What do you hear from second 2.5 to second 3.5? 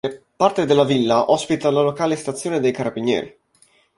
dei carabinieri.